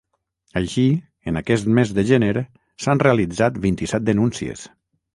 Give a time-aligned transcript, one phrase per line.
[0.61, 0.85] Així,
[1.33, 2.33] en aquest mes de gener
[2.87, 4.71] s’han realitzat vint-i-set denúncies.